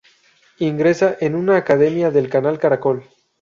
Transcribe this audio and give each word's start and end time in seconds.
Ingresa 0.57 1.15
en 1.21 1.35
una 1.35 1.57
academia 1.57 2.09
del 2.09 2.27
canal 2.27 2.57
Caracol. 2.57 3.07